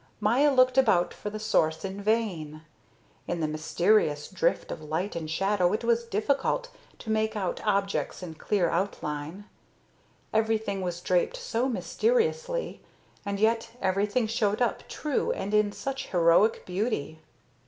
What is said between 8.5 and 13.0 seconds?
outline, everything was draped so mysteriously;